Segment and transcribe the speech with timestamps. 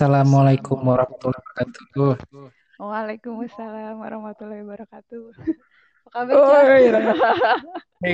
[0.00, 2.24] Assalamualaikum warahmatullahi wabarakatuh.
[2.80, 5.36] Waalaikumsalam warahmatullahi wabarakatuh.
[6.16, 7.12] Apa kabar, Oh, iya.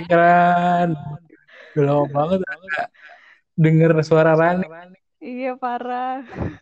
[0.02, 0.98] keren.
[1.78, 2.90] Lama banget gak
[3.54, 4.66] denger suara Rani.
[5.22, 6.26] Iya, parah.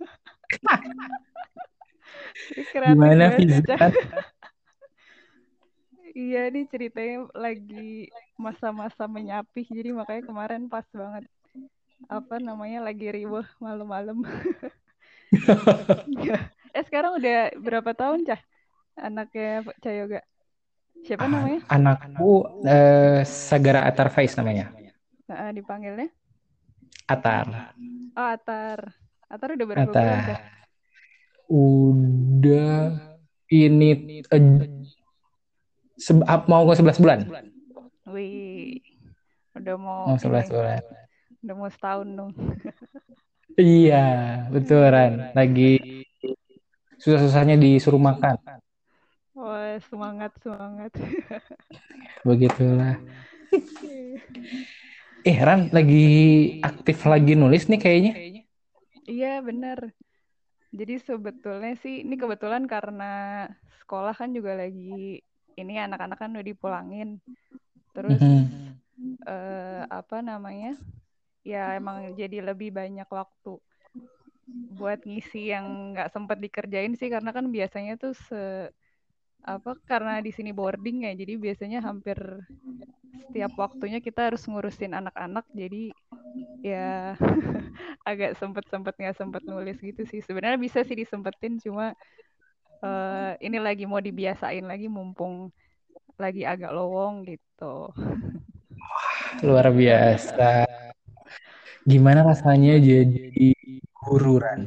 [2.68, 3.40] Kreatif Gimana.
[3.40, 3.96] Fizan?
[6.12, 11.24] Iya, ini ceritanya lagi masa-masa menyapih, jadi makanya kemarin pas banget.
[12.12, 14.20] Apa namanya, lagi riweh malam-malam.
[16.76, 18.40] eh, sekarang udah berapa tahun, Cah?
[18.94, 20.20] Anaknya Pak Cayoga.
[21.04, 21.60] Siapa namanya?
[21.68, 22.32] Anakku
[22.64, 24.70] eh, Sagara Atar Faiz namanya.
[25.28, 26.08] Nah, dipanggilnya?
[27.10, 27.74] Atar.
[28.16, 28.78] Oh, Atar.
[29.28, 30.04] Atar udah berapa Atar.
[30.04, 30.40] bulan, Cah?
[31.44, 32.72] Udah
[33.52, 33.88] ini
[34.32, 34.42] eh,
[36.24, 37.20] ap- mau ke 11 bulan.
[38.04, 38.84] Wih,
[39.56, 40.82] udah mau Mau 11 ini, bulan.
[41.44, 42.32] udah mau setahun dong.
[43.54, 43.96] Iya,
[44.48, 45.12] betul Ran.
[45.36, 45.62] Lagi
[46.98, 48.36] susah-susahnya disuruh makan.
[49.34, 50.90] Wah, semangat, semangat.
[52.24, 52.96] Begitulah.
[55.24, 56.04] Eh, Ran lagi
[56.60, 58.12] aktif lagi nulis nih kayaknya.
[59.08, 59.88] Iya, bener.
[60.68, 63.48] Jadi sebetulnya sih, ini kebetulan karena
[63.80, 65.24] sekolah kan juga lagi,
[65.56, 67.24] ini anak-anak kan udah dipulangin.
[67.96, 68.76] Terus, Mhm.
[69.24, 70.76] eh, apa namanya,
[71.44, 73.52] ya emang jadi lebih banyak waktu
[74.74, 78.40] buat ngisi yang nggak sempat dikerjain sih, karena kan biasanya tuh se,
[79.44, 82.16] apa, karena di sini boarding ya, jadi biasanya hampir
[83.28, 85.90] setiap waktunya kita harus ngurusin anak-anak, jadi
[86.64, 87.14] ya
[88.08, 90.20] agak sempet-sempet nggak sempet nulis gitu sih.
[90.24, 91.92] Sebenarnya bisa sih disempetin, cuma
[92.84, 95.50] eh, ini lagi mau dibiasain lagi mumpung
[96.20, 97.90] lagi agak lowong gitu.
[99.42, 100.64] Luar biasa.
[101.90, 103.48] Gimana rasanya jadi
[104.00, 104.60] guru, Ran?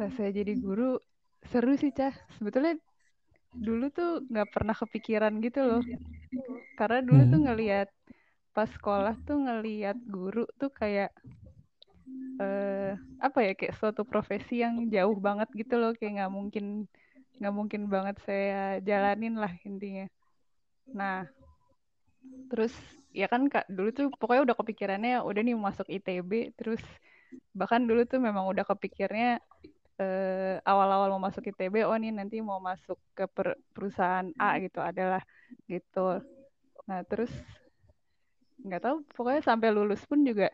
[0.00, 0.98] Rasanya jadi guru
[1.50, 2.14] seru sih, Cah.
[2.36, 2.74] Sebetulnya
[3.66, 5.82] dulu tuh nggak pernah kepikiran gitu loh.
[6.78, 7.46] Karena dulu tuh Hmm.
[7.46, 7.88] ngelihat
[8.56, 11.10] pas sekolah tuh ngelihat guru tuh kayak
[12.42, 12.92] eh
[13.26, 16.64] apa ya kayak suatu profesi yang jauh banget gitu loh kayak nggak mungkin
[17.38, 20.06] nggak mungkin banget saya jalanin lah intinya.
[20.98, 21.26] Nah,
[22.50, 22.74] terus
[23.20, 26.82] ya kan kak dulu tuh pokoknya udah kepikirannya udah nih masuk ITB terus
[27.58, 29.26] bahkan dulu tuh memang udah kepikirnya
[30.00, 34.78] eh, awal-awal mau masuk ITB oh nih nanti mau masuk ke per- perusahaan A gitu
[34.90, 35.20] adalah
[35.72, 35.98] gitu.
[36.88, 37.32] Nah, terus
[38.66, 40.44] nggak tahu pokoknya sampai lulus pun juga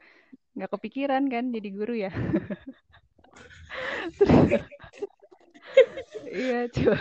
[0.56, 2.12] nggak kepikiran kan jadi guru ya.
[6.38, 6.96] Iya, cuma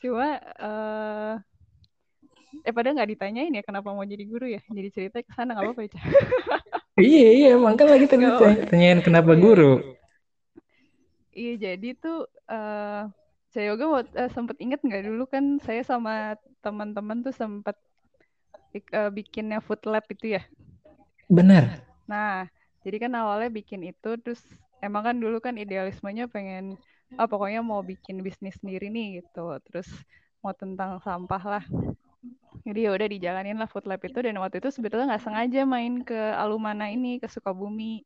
[0.00, 0.24] cuma
[0.62, 1.32] eh
[2.66, 4.60] eh pada nggak ditanyain ya kenapa mau jadi guru ya?
[4.68, 5.90] Jadi cerita ke sana nggak apa-apa ya?
[6.98, 9.38] Iya, iya, emang kan lagi tadi tanya- tanyain kenapa Iya.
[9.38, 9.72] guru.
[11.30, 13.02] Iya, jadi tuh eh
[13.54, 17.78] saya yoga waktu- eh, sempet inget nggak dulu kan saya sama teman-teman tuh sempet
[18.74, 20.42] ik- eh, bikinnya food lab itu ya.
[21.30, 21.86] Benar.
[22.10, 22.48] Nah,
[22.82, 24.42] jadi kan awalnya bikin itu terus
[24.82, 26.74] emang kan dulu kan idealismenya pengen
[27.14, 29.54] ah pokoknya mau bikin bisnis sendiri nih gitu.
[29.70, 29.86] Terus
[30.42, 31.64] mau tentang sampah lah.
[32.66, 36.04] Jadi ya udah dijalanin lah food lab itu dan waktu itu sebetulnya nggak sengaja main
[36.04, 38.02] ke Alumana ini ke Sukabumi.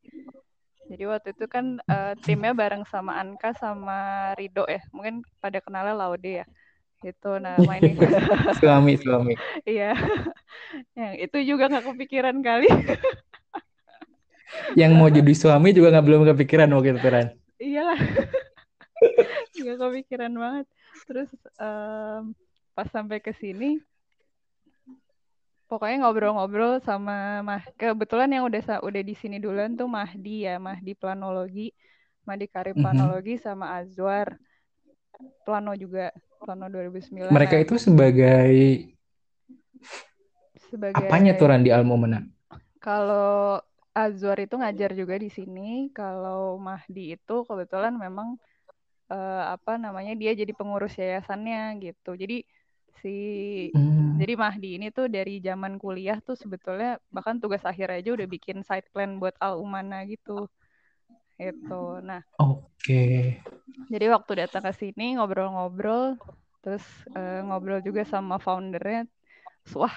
[0.87, 4.83] Jadi waktu itu kan eh, timnya bareng sama Anka sama Rido ya.
[4.93, 6.47] Mungkin pada kenalnya Laude ya.
[7.03, 7.31] Gitu.
[7.43, 7.83] Nah, main
[8.63, 9.35] Suami, suami.
[9.67, 9.97] iya.
[10.99, 12.69] Yang itu juga nggak kepikiran kali.
[14.81, 17.29] Yang mau jadi suami juga nggak belum kepikiran waktu itu, Ran.
[17.59, 18.01] Iyalah.
[19.59, 20.67] Nggak kepikiran banget.
[21.09, 22.37] Terus em,
[22.77, 23.81] pas sampai ke sini
[25.73, 30.93] pokoknya ngobrol-ngobrol sama Mah kebetulan yang udah udah di sini duluan tuh Mahdi ya, Mahdi
[30.93, 31.73] planologi,
[32.29, 32.85] Mahdi karir Mhm.
[32.85, 34.37] planologi sama Azwar.
[35.43, 36.13] Plano juga,
[36.45, 37.33] Plano 2009.
[37.33, 38.53] Mereka itu sebagai
[40.69, 42.21] sebagai apanya tuh Ran di Almomena?
[42.85, 43.63] Kalau
[43.97, 48.37] Azwar itu ngajar juga di sini, kalau Mahdi itu kebetulan memang
[49.13, 52.11] eh, apa namanya dia jadi pengurus yayasannya gitu.
[52.23, 52.43] Jadi
[53.03, 53.15] si
[53.75, 54.21] Hmm.
[54.21, 58.61] jadi Mahdi ini tuh dari zaman kuliah tuh sebetulnya bahkan tugas akhir aja udah bikin
[58.63, 60.47] side plan buat Al Umana gitu.
[61.41, 61.99] Itu.
[62.05, 63.35] Nah, Oke.
[63.93, 66.21] jadi waktu datang ke sini ngobrol-ngobrol,
[66.63, 66.85] terus
[67.17, 69.09] eh, ngobrol juga sama foundernya,
[69.75, 69.97] wah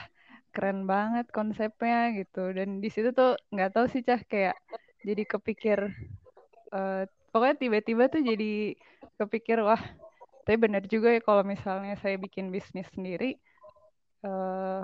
[0.56, 2.56] keren banget konsepnya gitu.
[2.56, 4.56] Dan di situ tuh nggak tahu sih cah kayak
[5.04, 5.80] jadi kepikir,
[6.74, 8.74] eh, pokoknya tiba-tiba tuh jadi
[9.19, 9.80] kepikir wah,
[10.45, 13.36] tapi benar juga ya kalau misalnya saya bikin bisnis sendiri,
[14.21, 14.81] eh,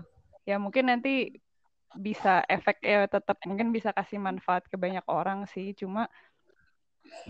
[0.50, 1.38] ya mungkin nanti
[1.96, 5.76] bisa efek ya tetap mungkin bisa kasih manfaat ke banyak orang sih.
[5.76, 6.08] Cuma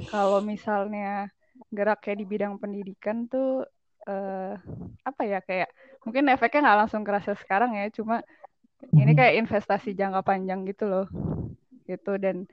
[0.07, 1.27] kalau misalnya
[1.73, 3.65] gerak kayak di bidang pendidikan tuh
[4.07, 4.53] uh,
[5.05, 5.69] apa ya kayak
[6.07, 8.23] mungkin efeknya nggak langsung kerasa sekarang ya cuma
[8.97, 11.07] ini kayak investasi jangka panjang gitu loh.
[11.85, 12.45] Gitu dan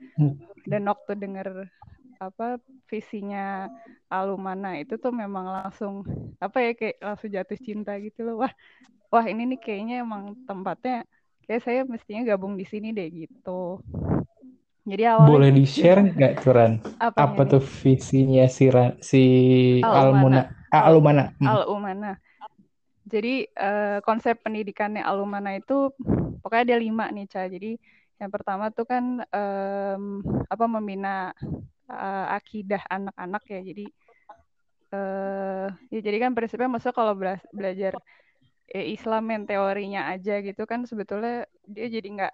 [0.65, 1.69] dan waktu denger
[2.19, 2.59] apa
[2.91, 3.71] visinya
[4.11, 6.03] Alumana itu tuh memang langsung
[6.43, 8.43] apa ya kayak langsung jatuh cinta gitu loh.
[8.43, 8.53] Wah
[9.09, 11.07] wah ini nih kayaknya emang tempatnya
[11.47, 13.79] kayak saya mestinya gabung di sini deh gitu.
[14.83, 16.71] Jadi awalnya boleh di share nggak Turan?
[16.99, 18.67] Apa, tuh visinya si
[18.99, 19.23] si
[19.81, 21.47] Alumana ah, Alumana hmm.
[21.47, 22.11] Alumana
[23.09, 25.89] jadi uh, konsep pendidikannya Alumana itu
[26.45, 27.49] pokoknya ada lima nih Ca.
[27.49, 27.73] Jadi
[28.21, 31.33] yang pertama tuh kan um, apa membina
[31.89, 33.59] uh, akidah anak-anak ya.
[33.65, 33.85] Jadi
[34.93, 37.97] uh, ya jadi kan prinsipnya maksudnya kalau bela belajar
[38.69, 42.33] ya Islam yang teorinya aja gitu kan sebetulnya dia jadi nggak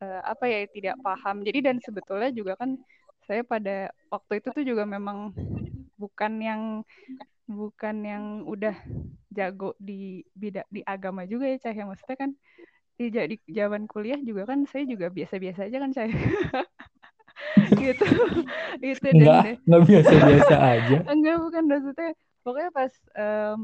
[0.00, 1.44] uh, apa ya tidak paham.
[1.44, 2.80] Jadi dan sebetulnya juga kan
[3.24, 5.32] saya pada waktu itu tuh juga memang
[5.96, 6.62] bukan yang
[7.44, 8.76] bukan yang udah
[9.28, 12.30] jago di bidang di agama juga ya cah yang maksudnya kan
[12.94, 16.08] di jadi zaman kuliah juga kan saya juga biasa-biasa aja kan saya
[17.82, 18.06] gitu.
[18.82, 20.96] Itu enggak enggak biasa-biasa aja.
[21.12, 22.10] Enggak bukan maksudnya
[22.44, 23.60] pokoknya pas um,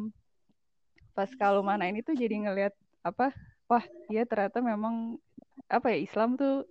[1.12, 2.75] pas kalau mana ini tuh jadi ngelihat
[3.05, 3.35] apa
[3.67, 5.17] wah iya ternyata memang
[5.69, 6.65] apa ya Islam tuh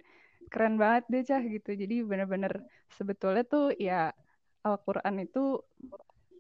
[0.50, 1.72] keren banget deh cah gitu.
[1.76, 2.64] Jadi bener-bener
[2.96, 4.10] sebetulnya tuh ya
[4.66, 5.62] Al-Quran itu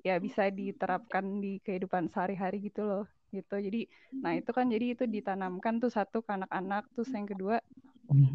[0.01, 3.60] ya bisa diterapkan di kehidupan sehari-hari gitu loh gitu.
[3.62, 3.86] Jadi
[4.24, 7.62] nah itu kan jadi itu ditanamkan tuh satu ke anak-anak terus yang kedua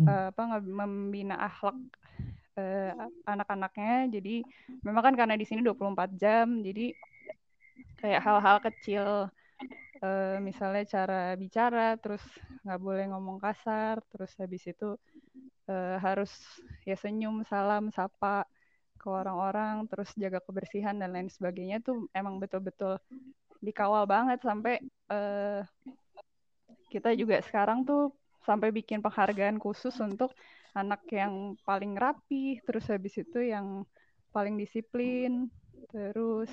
[0.07, 1.75] uh, apa membina akhlak
[2.59, 2.93] uh,
[3.27, 4.11] anak-anaknya.
[4.21, 4.45] Jadi
[4.83, 6.95] memang kan karena di sini 24 jam jadi
[7.99, 9.07] kayak hal-hal kecil
[10.05, 12.23] uh, misalnya cara bicara terus
[12.63, 14.97] nggak boleh ngomong kasar terus habis itu
[15.73, 16.31] uh, harus
[16.85, 18.45] ya senyum salam sapa
[19.01, 22.97] ke orang-orang terus jaga kebersihan dan lain sebagainya tuh emang betul-betul
[23.61, 25.65] dikawal banget sampai uh,
[26.93, 28.13] kita juga sekarang tuh
[28.45, 30.37] sampai bikin penghargaan khusus untuk
[30.75, 33.87] anak yang paling rapi, terus habis itu yang
[34.35, 35.47] paling disiplin,
[35.95, 36.51] terus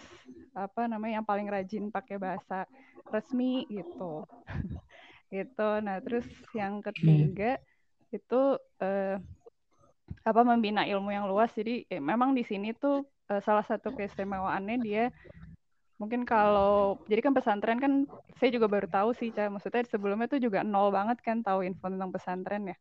[0.53, 2.69] apa namanya yang paling rajin pakai bahasa
[3.09, 4.23] resmi gitu.
[5.35, 5.69] gitu.
[5.81, 7.57] Nah, terus yang ketiga
[8.13, 8.41] itu
[8.83, 9.17] uh,
[10.21, 11.49] apa membina ilmu yang luas.
[11.57, 13.01] Jadi eh, memang di sini tuh
[13.33, 15.05] uh, salah satu keistimewaannya dia
[16.01, 18.09] mungkin kalau jadi kan pesantren kan
[18.41, 19.53] saya juga baru tahu sih Cah.
[19.53, 22.77] maksudnya sebelumnya tuh juga nol banget kan tahu info tentang pesantren ya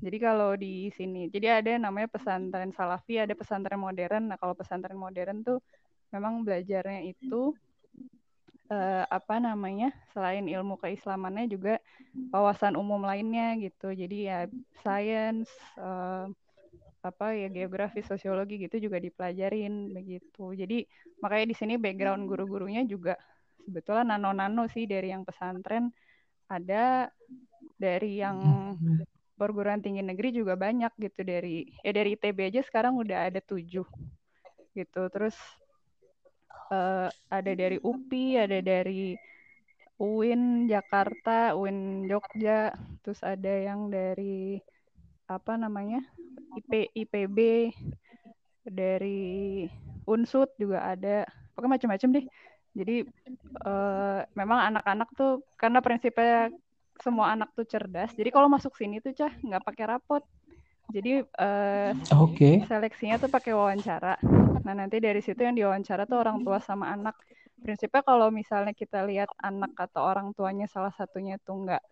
[0.00, 4.32] jadi kalau di sini jadi ada namanya pesantren salafi ada pesantren modern.
[4.32, 5.60] Nah kalau pesantren modern tuh
[6.08, 7.52] memang belajarnya itu
[8.72, 11.76] uh, apa namanya selain ilmu keislamannya juga
[12.32, 13.92] wawasan umum lainnya gitu.
[13.92, 14.48] Jadi ya
[14.80, 16.32] science uh,
[17.00, 20.56] apa ya geografi sosiologi gitu juga dipelajarin begitu.
[20.56, 20.88] Jadi
[21.20, 23.20] makanya di sini background guru-gurunya juga
[23.68, 25.92] sebetulnya nano-nano sih dari yang pesantren
[26.48, 27.12] ada
[27.76, 28.38] dari yang
[29.40, 33.88] perguruan tinggi negeri juga banyak gitu dari ya dari ITB aja sekarang udah ada tujuh
[34.76, 35.02] gitu.
[35.08, 35.36] Terus
[36.68, 39.16] uh, ada dari UPI ada dari
[39.96, 44.60] UIN Jakarta UIN Jogja terus ada yang dari
[45.24, 46.04] apa namanya
[46.60, 47.38] IP IPB
[48.68, 49.64] dari
[50.04, 51.24] Unsut juga ada.
[51.56, 52.26] Pokoknya macam-macam deh.
[52.70, 52.96] Jadi
[53.66, 56.50] uh, memang anak-anak tuh karena prinsipnya
[57.00, 58.12] semua anak tuh cerdas.
[58.14, 60.22] Jadi kalau masuk sini tuh cah nggak pakai rapot.
[60.90, 62.66] Jadi uh, okay.
[62.66, 64.18] seleksinya tuh pakai wawancara.
[64.66, 67.14] Nah nanti dari situ yang diwawancara tuh orang tua sama anak.
[67.60, 71.84] Prinsipnya kalau misalnya kita lihat anak atau orang tuanya salah satunya tuh nggak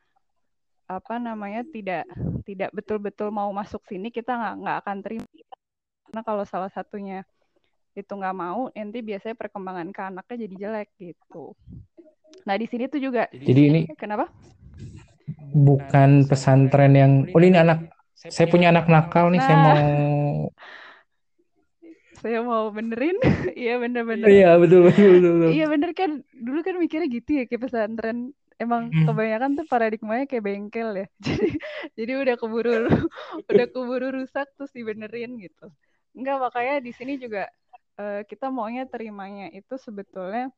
[0.89, 2.09] apa namanya tidak
[2.49, 5.29] tidak betul-betul mau masuk sini kita nggak nggak akan terima.
[6.09, 7.23] Karena kalau salah satunya
[7.93, 11.55] itu nggak mau nanti biasanya perkembangan ke anaknya jadi jelek gitu.
[12.49, 13.29] Nah di sini tuh juga.
[13.31, 14.33] Jadi ini kenapa
[15.55, 19.77] bukan pesantren yang oh ini anak saya punya anak nakal nih nah, saya mau
[22.19, 23.17] saya mau benerin.
[23.59, 25.51] Iya bener-bener iya betul betul betul, betul.
[25.55, 26.11] iya bener kan.
[26.35, 28.35] Dulu kan mikirnya gitu ya kayak pesantren.
[28.59, 29.07] Emang hmm.
[29.07, 31.07] kebanyakan tuh paradigmanya kayak bengkel ya.
[31.27, 31.49] Jadi
[31.95, 32.91] jadi udah keburu
[33.47, 35.71] udah keburu rusak terus dibenerin gitu.
[36.15, 37.47] Enggak makanya di sini juga
[38.03, 40.51] uh, kita maunya terimanya itu sebetulnya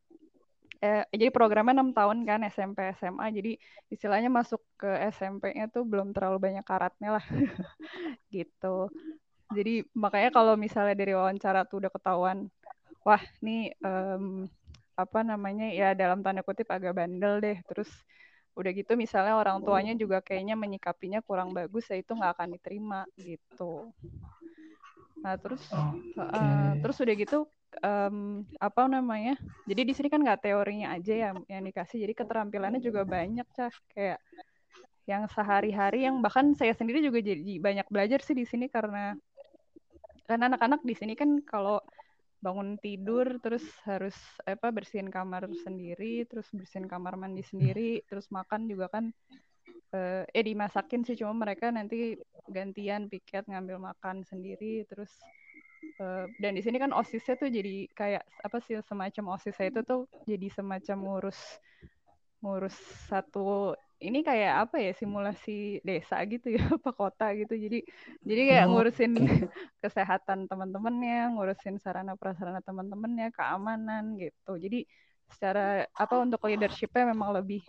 [0.81, 3.53] eh, jadi programnya enam tahun kan SMP SMA jadi
[3.93, 7.25] istilahnya masuk ke SMP-nya tuh belum terlalu banyak karatnya lah.
[8.35, 8.77] Gitu.
[9.53, 12.49] Jadi makanya kalau misalnya dari wawancara tuh udah ketahuan
[13.05, 14.47] wah nih um,
[14.95, 17.61] apa namanya ya dalam tanda kutip agak bandel deh.
[17.69, 17.91] Terus
[18.57, 23.01] udah gitu misalnya orang tuanya juga kayaknya menyikapinya kurang bagus ya itu nggak akan diterima
[23.21, 23.93] gitu.
[25.21, 26.17] Nah terus Oke.
[26.17, 27.39] uh, terus udah gitu
[27.83, 29.39] um, apa namanya?
[29.65, 33.75] Jadi di sini kan nggak teorinya aja ya yang dikasih, jadi keterampilannya juga banyak cah
[33.95, 34.19] kayak
[35.09, 39.19] yang sehari-hari yang bahkan saya sendiri juga jadi banyak belajar sih di sini karena
[40.31, 41.83] karena anak-anak di sini kan kalau
[42.39, 44.15] bangun tidur terus harus
[44.47, 49.13] apa bersihin kamar sendiri terus bersihin kamar mandi sendiri terus makan juga kan
[49.93, 52.17] eh, eh dimasakin sih cuma mereka nanti
[52.49, 55.11] gantian piket ngambil makan sendiri terus
[56.01, 60.01] uh, dan di sini kan osisnya tuh jadi kayak apa sih semacam osisnya itu tuh
[60.25, 61.39] jadi semacam ngurus
[62.41, 62.77] ngurus
[63.09, 67.53] satu ini kayak apa ya simulasi desa gitu ya apa kota gitu.
[67.53, 67.85] Jadi
[68.25, 69.13] jadi kayak ngurusin
[69.85, 74.57] kesehatan teman-temannya ngurusin sarana prasarana teman-temannya keamanan gitu.
[74.57, 74.89] Jadi
[75.31, 77.63] secara apa untuk leadershipnya memang lebih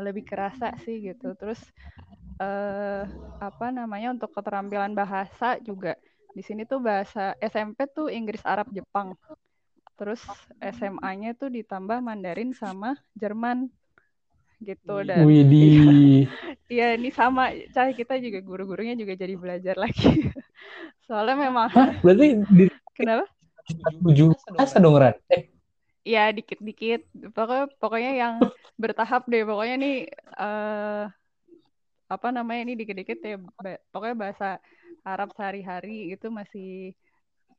[0.00, 1.36] lebih kerasa sih gitu.
[1.36, 1.60] Terus
[2.40, 3.04] eh,
[3.38, 5.94] apa namanya untuk keterampilan bahasa juga
[6.36, 9.16] di sini tuh bahasa SMP tuh Inggris Arab Jepang.
[9.98, 10.22] Terus
[10.62, 13.66] SMA-nya tuh ditambah Mandarin sama Jerman.
[14.58, 16.26] Gitu dan Widih.
[16.66, 17.54] Iya ini sama.
[17.70, 20.30] Cah kita juga guru-gurunya juga jadi belajar lagi.
[21.06, 23.26] Soalnya memang Hah, berarti di kenapa?
[24.02, 25.14] Tujuh bahasa dong Ran?
[25.30, 25.50] Eh.
[26.06, 27.06] Ya dikit-dikit.
[27.34, 28.34] Pokoknya pokoknya yang
[28.82, 29.42] bertahap deh.
[29.46, 29.96] Pokoknya nih
[30.38, 31.10] uh,
[32.08, 33.36] apa namanya ini dikit-dikit ya.
[33.90, 34.48] Pokoknya bahasa
[35.14, 36.92] Arab sehari-hari itu masih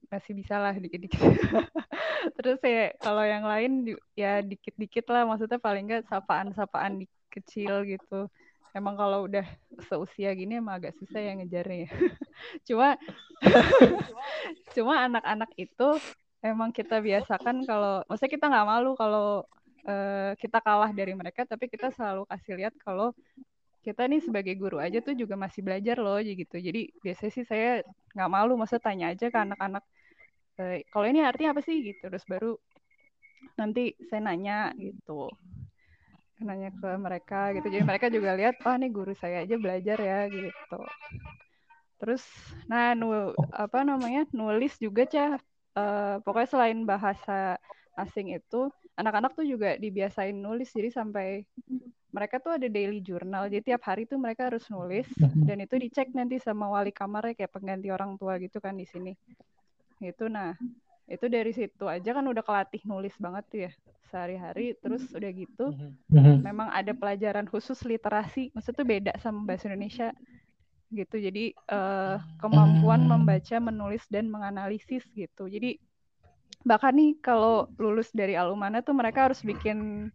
[0.09, 1.19] masih bisa lah dikit-dikit.
[2.39, 8.29] Terus ya kalau yang lain ya dikit-dikit lah maksudnya paling enggak sapaan-sapaan kecil gitu.
[8.73, 9.45] Emang kalau udah
[9.89, 11.89] seusia gini emang agak susah ya ngejarnya.
[12.67, 12.97] cuma
[14.75, 15.89] cuma anak-anak itu
[16.39, 19.43] emang kita biasakan kalau maksudnya kita nggak malu kalau
[19.85, 23.11] uh, kita kalah dari mereka tapi kita selalu kasih lihat kalau
[23.89, 26.61] kita nih sebagai guru aja tuh juga masih belajar loh gitu.
[26.61, 27.81] Jadi biasanya sih saya
[28.13, 29.81] nggak malu masa tanya aja ke anak-anak
[30.61, 31.81] e, kalau ini artinya apa sih?
[31.81, 32.05] Gitu.
[32.05, 32.53] Terus baru
[33.57, 35.25] nanti saya nanya gitu.
[36.45, 37.67] Nanya ke mereka gitu.
[37.73, 40.81] Jadi mereka juga lihat oh nih guru saya aja belajar ya gitu.
[41.97, 42.23] Terus
[42.69, 45.41] nah nu apa namanya nulis juga cah.
[45.77, 47.55] Uh, pokoknya selain bahasa
[47.95, 51.47] asing itu anak-anak tuh juga dibiasain nulis jadi sampai
[52.11, 55.07] mereka tuh ada daily journal jadi tiap hari tuh mereka harus nulis
[55.47, 59.13] dan itu dicek nanti sama wali kamarnya kayak pengganti orang tua gitu kan di sini.
[60.01, 60.57] Itu nah
[61.09, 63.71] itu dari situ aja kan udah kelatih nulis banget tuh ya
[64.09, 65.65] sehari-hari terus udah gitu
[66.41, 70.13] memang ada pelajaran khusus literasi maksudnya tuh beda sama bahasa Indonesia
[70.89, 71.21] gitu.
[71.21, 75.45] Jadi uh, kemampuan membaca menulis dan menganalisis gitu.
[75.45, 75.77] Jadi
[76.63, 80.09] bahkan nih kalau lulus dari Alumana tuh mereka harus bikin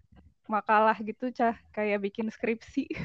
[0.45, 1.57] makalah gitu cah.
[1.73, 2.89] Kayak bikin skripsi.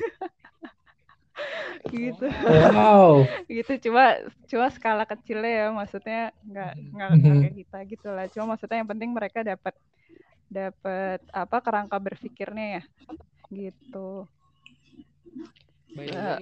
[1.88, 2.28] Gitu.
[2.76, 3.24] Wow.
[3.48, 3.88] Gitu.
[3.88, 4.20] Cuma
[4.52, 5.66] cuma skala kecilnya ya.
[5.72, 9.72] Maksudnya nggak nggak kayak kita gitu lah cuma maksudnya yang penting mereka dapat
[10.52, 12.84] dapat apa kerangka berpikirnya ya.
[13.48, 14.28] Gitu.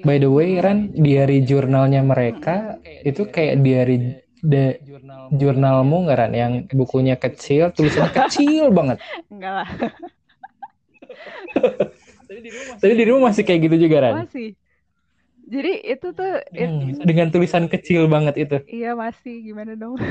[0.04, 4.82] By the way, Ran, diary jurnalnya mereka itu kayak diary de
[5.34, 6.34] jurnalmu nggak Ran?
[6.34, 8.98] Yang bukunya kecil, tulisannya kecil banget.
[9.32, 9.70] Enggak lah.
[12.82, 14.28] Tapi di rumah masih kayak gitu juga Ran?
[14.28, 14.54] Masih.
[15.48, 18.58] Jadi itu tuh hmm, dengan tulisan kecil banget itu.
[18.68, 19.96] Iya masih gimana dong?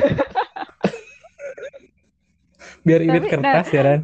[2.86, 4.00] Biar irit kertas nah, ya Ran.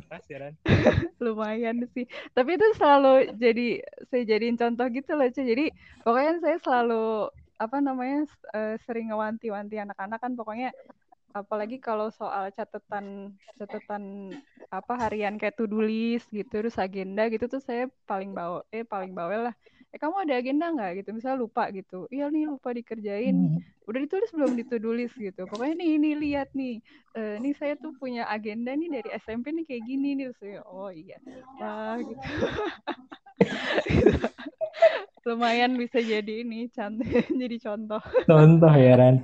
[1.24, 2.04] lumayan sih.
[2.36, 5.46] Tapi itu selalu jadi saya jadiin contoh gitu loh, Cik.
[5.46, 5.70] Jadi
[6.04, 7.30] pokoknya saya selalu
[7.62, 10.74] apa namanya uh, sering ngewanti-wanti anak-anak kan pokoknya
[11.32, 14.36] apalagi kalau soal catatan catatan
[14.68, 18.84] apa harian kayak to do list gitu terus agenda gitu tuh saya paling bawa eh
[18.84, 19.54] paling bawel lah.
[19.92, 21.04] Eh kamu ada agenda nggak?
[21.04, 22.08] gitu misalnya lupa gitu.
[22.08, 23.36] Iya nih lupa dikerjain.
[23.36, 23.60] Hmm.
[23.82, 25.44] udah ditulis belum di to do list gitu.
[25.48, 26.80] Pokoknya nih ini lihat nih
[27.16, 30.26] uh, nih saya tuh punya agenda nih dari SMP nih kayak gini nih.
[30.36, 31.16] Saya oh iya.
[31.60, 32.26] Wah gitu
[35.22, 39.16] lumayan bisa jadi ini cantik jadi contoh contoh ya Ran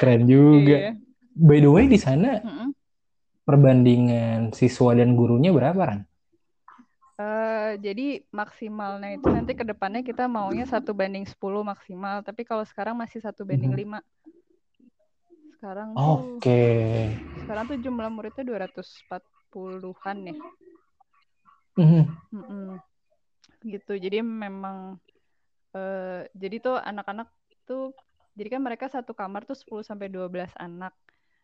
[0.00, 0.92] keren juga iya
[1.36, 2.68] by the way di sana mm-hmm.
[3.48, 6.00] perbandingan siswa dan gurunya berapa kan?
[7.22, 12.64] Uh, jadi maksimalnya itu nanti ke depannya kita maunya satu banding 10 maksimal, tapi kalau
[12.66, 14.00] sekarang masih satu banding lima.
[14.00, 15.50] Mm-hmm.
[15.58, 16.42] Sekarang Oke.
[16.42, 16.98] Okay.
[17.44, 20.34] Sekarang tuh jumlah muridnya 240-an ya.
[21.78, 22.04] Mm-hmm.
[22.34, 22.68] Mm-mm.
[23.62, 23.92] Gitu.
[23.98, 24.98] Jadi memang
[25.74, 27.30] uh, jadi tuh anak-anak
[27.64, 27.94] tuh
[28.32, 30.96] jadi kan mereka satu kamar tuh 10 sampai 12 anak.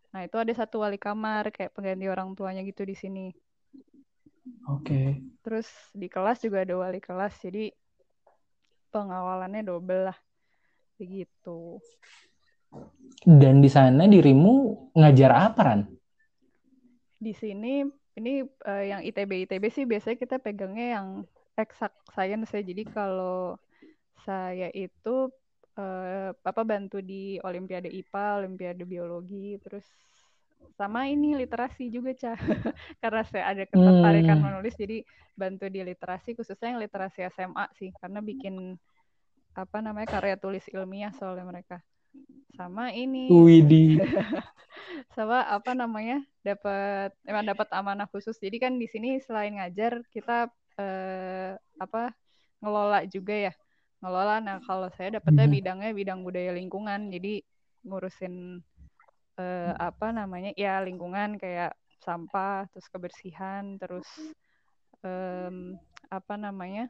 [0.09, 3.27] Nah, itu ada satu wali kamar kayak pengganti orang tuanya gitu di sini.
[4.73, 4.89] Oke.
[4.89, 5.09] Okay.
[5.45, 7.69] Terus di kelas juga ada wali kelas, jadi
[8.89, 10.19] pengawalannya double lah.
[10.97, 11.77] Begitu.
[13.21, 15.81] Dan di sana dirimu ngajar apa, Ran?
[17.21, 17.85] Di sini
[18.17, 21.07] ini uh, yang ITB ITB sih biasanya kita pegangnya yang
[21.59, 22.63] exact science ya.
[22.63, 23.59] Jadi kalau
[24.23, 25.31] saya itu
[25.79, 29.85] uh, apa bantu di Olimpiade IPA, Olimpiade Biologi, terus
[30.79, 32.39] sama ini literasi juga cah
[33.03, 34.47] karena saya ada ketertarikan hmm.
[34.47, 35.03] menulis jadi
[35.35, 37.91] bantu di literasi khususnya yang literasi SMA sih.
[37.99, 38.79] Karena bikin
[39.59, 41.83] apa namanya karya tulis ilmiah soalnya mereka.
[42.55, 43.31] Sama ini.
[43.31, 43.99] Widi
[45.15, 48.39] sama apa namanya dapat emang dapat amanah khusus.
[48.39, 52.15] Jadi kan di sini selain ngajar kita eh, apa
[52.63, 53.53] ngelola juga ya.
[54.03, 54.39] Ngelola.
[54.43, 55.55] Nah kalau saya dapatnya hmm.
[55.55, 57.11] bidangnya bidang budaya lingkungan.
[57.11, 57.43] Jadi
[57.87, 58.63] ngurusin
[59.39, 64.07] eh, apa namanya ya lingkungan kayak sampah terus kebersihan terus
[65.03, 65.75] um,
[66.09, 66.87] apa namanya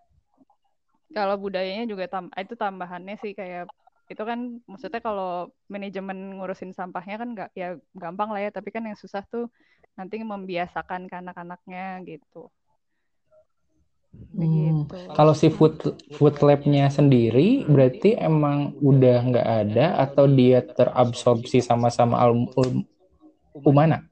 [1.16, 3.72] kalau budayanya juga tam itu tambahannya sih kayak
[4.08, 8.50] itu kan maksudnya kalau manajemen ngurusin sampahnya kan nggak ya gampang lah ya.
[8.52, 9.52] Tapi kan yang susah tuh
[10.00, 12.48] nanti membiasakan ke anak-anaknya gitu.
[14.38, 14.86] Hmm.
[15.18, 22.22] Kalau si food food labnya sendiri berarti emang udah nggak ada atau dia terabsorpsi sama-sama
[22.22, 22.46] al
[23.66, 24.06] Umana?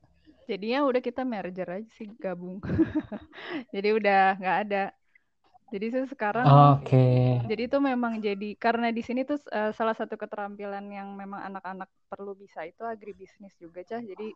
[0.47, 2.59] Jadinya udah kita merger aja sih gabung.
[3.75, 4.85] jadi udah nggak ada.
[5.71, 6.47] Jadi itu sekarang.
[6.47, 6.95] Oke.
[6.95, 7.27] Okay.
[7.51, 11.91] Jadi itu memang jadi karena di sini tuh uh, salah satu keterampilan yang memang anak-anak
[12.07, 13.99] perlu bisa itu agribisnis juga cah.
[13.99, 14.31] Jadi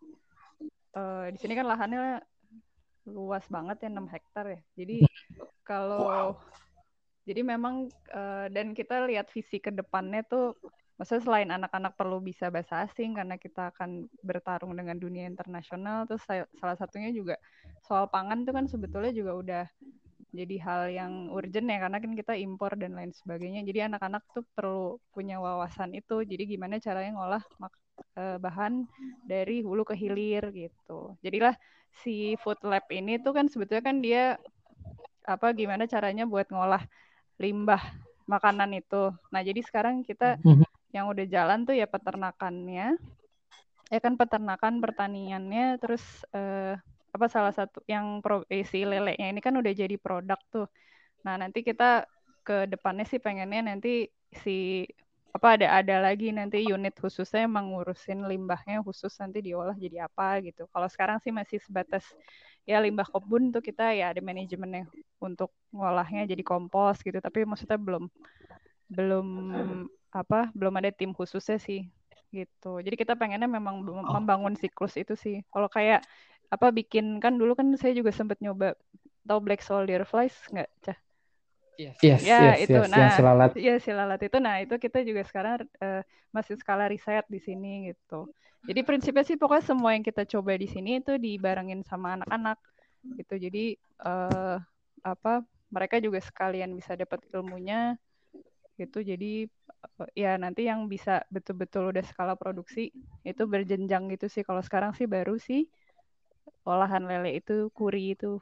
[0.99, 2.19] uh, di sini kan lahannya
[3.09, 4.61] luas banget ya 6 hektar ya.
[4.77, 4.97] Jadi
[5.65, 6.31] kalau wow.
[7.25, 10.57] jadi memang uh, dan kita lihat visi ke depannya tuh
[11.01, 16.21] maksudnya selain anak-anak perlu bisa bahasa asing karena kita akan bertarung dengan dunia internasional terus
[16.29, 17.41] salah satunya juga
[17.89, 19.65] soal pangan tuh kan sebetulnya juga udah
[20.31, 24.45] jadi hal yang urgent ya karena kan kita impor dan lain sebagainya jadi anak-anak tuh
[24.53, 27.43] perlu punya wawasan itu jadi gimana caranya ngolah
[28.17, 28.87] uh, bahan
[29.27, 31.55] dari hulu ke hilir gitu jadilah
[32.03, 34.39] si food lab ini tuh kan sebetulnya kan dia
[35.27, 36.83] apa gimana caranya buat ngolah
[37.41, 37.81] limbah
[38.31, 39.11] makanan itu.
[39.35, 40.63] Nah, jadi sekarang kita mhm.
[40.95, 42.95] yang udah jalan tuh ya peternakannya.
[43.91, 46.79] Ya kan peternakan pertaniannya terus eh,
[47.11, 50.71] apa salah satu yang pro, eh, si lelenya ini kan udah jadi produk tuh.
[51.27, 52.07] Nah, nanti kita
[52.47, 54.87] ke depannya sih pengennya nanti si
[55.31, 60.43] apa ada ada lagi nanti unit khususnya emang ngurusin limbahnya khusus nanti diolah jadi apa
[60.43, 60.67] gitu.
[60.71, 62.03] Kalau sekarang sih masih sebatas
[62.67, 64.91] ya limbah kebun tuh kita ya ada manajemennya
[65.23, 67.23] untuk ngolahnya jadi kompos gitu.
[67.23, 68.11] Tapi maksudnya belum
[68.91, 69.27] belum
[70.11, 71.87] apa belum ada tim khususnya sih
[72.35, 72.83] gitu.
[72.83, 74.03] Jadi kita pengennya memang oh.
[74.19, 75.47] membangun siklus itu sih.
[75.55, 76.03] Kalau kayak
[76.51, 78.75] apa bikin kan dulu kan saya juga sempat nyoba
[79.23, 80.99] tahu black soldier flies nggak cah
[81.81, 82.77] Yes, yes, ya yes, itu.
[82.77, 83.51] Yes, nah, yang silalat.
[83.57, 84.37] Ya silalat itu.
[84.37, 88.29] Nah itu kita juga sekarang uh, masih skala riset di sini gitu.
[88.69, 92.61] Jadi prinsipnya sih pokoknya semua yang kita coba di sini itu dibarengin sama anak-anak
[93.17, 93.35] gitu.
[93.41, 94.61] Jadi uh,
[95.01, 95.41] apa
[95.73, 97.97] mereka juga sekalian bisa dapat ilmunya
[98.77, 99.01] gitu.
[99.01, 99.49] Jadi
[99.97, 102.93] uh, ya nanti yang bisa betul-betul udah skala produksi
[103.25, 104.45] itu berjenjang gitu sih.
[104.45, 105.65] Kalau sekarang sih baru sih
[106.69, 108.37] olahan lele itu kuri itu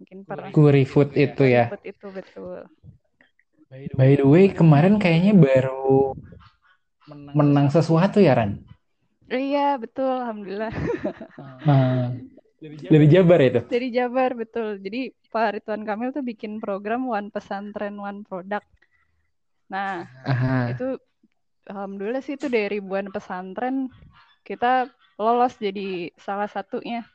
[0.00, 1.68] mungkin pernah Kuri food itu ya.
[1.68, 2.64] food itu betul.
[3.70, 6.16] By the way kemarin kayaknya baru
[7.36, 8.18] menang sesuatu.
[8.18, 8.64] ya Ran?
[9.30, 10.72] Iya betul alhamdulillah.
[11.68, 12.16] Nah,
[12.60, 13.38] dari Jabar.
[13.38, 13.60] itu?
[13.68, 14.80] Dari Jabar betul.
[14.82, 18.66] Jadi Pak Ridwan Kamil tuh bikin program One Pesantren One Product.
[19.70, 20.74] Nah Aha.
[20.74, 20.98] itu
[21.70, 23.86] alhamdulillah sih itu dari ribuan pesantren
[24.42, 27.06] kita lolos jadi salah satunya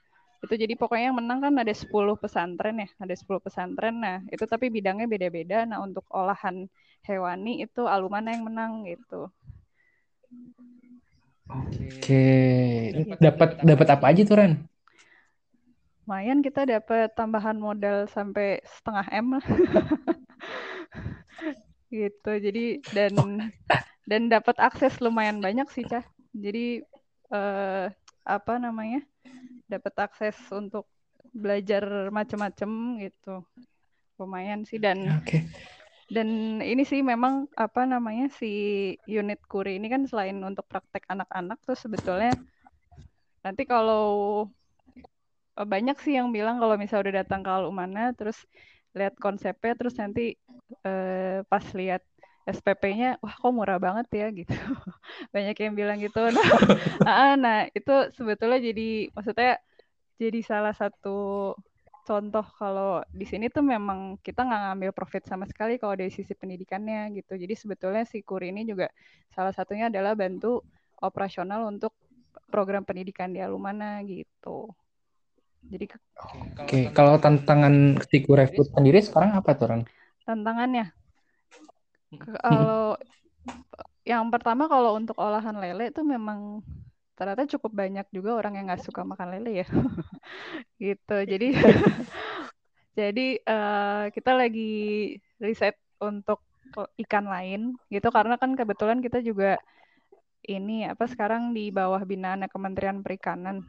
[0.45, 3.95] itu jadi pokoknya yang menang kan ada 10 pesantren ya ada 10 pesantren.
[3.97, 5.65] Nah itu tapi bidangnya beda-beda.
[5.65, 6.69] Nah untuk olahan
[7.05, 9.29] hewani itu alumana yang menang gitu.
[11.49, 12.25] Oke.
[13.17, 14.53] Dapat dapat apa aja tuh Ren?
[16.05, 19.45] Lumayan kita dapat tambahan modal sampai setengah m lah.
[21.89, 22.31] Gitu.
[22.41, 23.13] Jadi dan
[24.10, 26.03] dan dapat akses lumayan banyak sih cah.
[26.34, 26.84] Jadi
[27.31, 27.86] eh,
[28.25, 29.05] apa namanya
[29.65, 30.86] dapat akses untuk
[31.34, 33.43] belajar macam-macam gitu
[34.15, 35.43] lumayan sih dan okay.
[36.08, 41.60] dan ini sih memang apa namanya si unit kuri ini kan selain untuk praktek anak-anak
[41.67, 42.32] tuh sebetulnya
[43.43, 44.47] nanti kalau
[45.60, 48.39] eh, banyak sih yang bilang kalau misalnya udah datang ke Alumana terus
[48.95, 50.39] lihat konsepnya terus nanti
[50.88, 52.01] eh, pas lihat
[52.45, 54.53] SPP-nya wah kok murah banget ya gitu
[55.36, 56.45] banyak yang bilang gitu nah,
[57.10, 59.58] ah, nah itu sebetulnya jadi maksudnya
[60.21, 61.51] jadi salah satu
[62.05, 66.38] contoh kalau di sini tuh memang kita nggak ngambil profit sama sekali kalau dari sisi
[66.38, 68.93] pendidikannya gitu jadi sebetulnya si kur ini juga
[69.34, 70.62] salah satunya adalah bantu
[71.01, 71.97] operasional untuk
[72.53, 74.69] program pendidikan di Alumana gitu.
[75.65, 76.84] Jadi Oke, okay.
[76.93, 79.81] kalau tantangan Siku Refood sendiri sekarang apa tuh, Ran?
[80.21, 80.93] Tantangannya
[82.19, 82.95] kalau
[84.06, 86.62] yang pertama kalau untuk olahan lele itu memang
[87.17, 89.67] ternyata cukup banyak juga orang yang nggak suka makan lele ya.
[90.84, 91.17] gitu.
[91.25, 91.47] Jadi
[92.99, 96.39] jadi uh, kita lagi riset untuk
[96.99, 99.56] ikan lain gitu karena kan kebetulan kita juga
[100.45, 103.65] ini apa sekarang di bawah binaan Kementerian Perikanan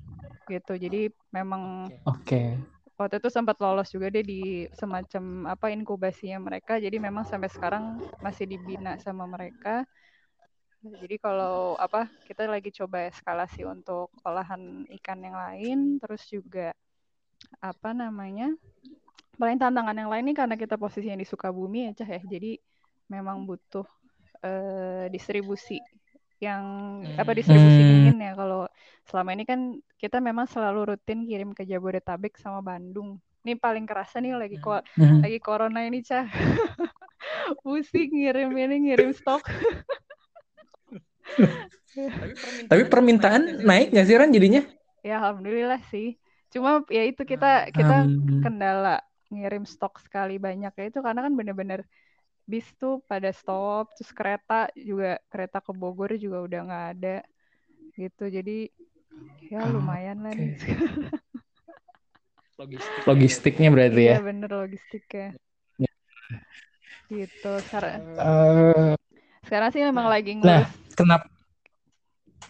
[0.51, 0.77] gitu.
[0.77, 2.21] Jadi memang Oke.
[2.29, 2.76] Okay.
[2.97, 6.81] Waktu itu sempat lolos juga deh di semacam apa inkubasinya mereka.
[6.81, 9.85] Jadi memang sampai sekarang masih dibina sama mereka.
[10.81, 16.73] Jadi kalau apa kita lagi coba eskalasi untuk olahan ikan yang lain, terus juga
[17.61, 18.57] apa namanya?
[19.37, 22.23] Paling tantangan yang lain nih karena kita posisinya di Sukabumi ya, Cah ya.
[22.25, 22.57] Jadi
[23.13, 23.85] memang butuh
[24.41, 25.77] eh, distribusi
[26.37, 26.65] yang
[27.17, 27.89] apa distribusi hmm.
[27.89, 28.69] dingin ya kalau
[29.09, 33.17] selama ini kan kita memang selalu rutin kirim ke Jabodetabek sama Bandung.
[33.47, 35.23] Ini paling kerasa nih lagi ko hmm.
[35.25, 36.27] lagi corona ini cah.
[37.65, 39.47] Pusing ngirim ini ngirim stok.
[42.71, 44.63] Tapi permintaan naik nggak sih Ran jadinya?
[45.01, 46.19] Ya alhamdulillah sih.
[46.53, 48.43] Cuma ya itu kita kita um.
[48.45, 49.01] kendala
[49.33, 51.83] ngirim stok sekali banyak ya itu karena kan bener-bener
[52.47, 57.17] bis tuh pada stop terus kereta juga kereta ke Bogor juga udah nggak ada
[57.99, 58.71] gitu jadi
[59.46, 60.57] ya lumayan lah nih
[62.57, 63.05] Logistik.
[63.05, 65.37] logistiknya berarti ya iya bener logistiknya
[65.76, 65.92] ya.
[67.12, 68.96] gitu sekarang uh,
[69.44, 70.64] sekarang sih memang lagi ngurus nah
[70.96, 71.29] kenapa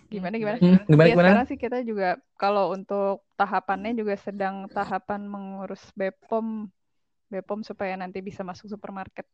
[0.06, 1.26] gimana gimana hmm, gimana, ya, gimana?
[1.26, 6.70] sekarang sih kita juga kalau untuk tahapannya juga sedang tahapan mengurus Bepom
[7.26, 9.26] Bepom supaya nanti bisa masuk supermarket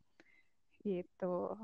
[0.82, 1.54] gitu.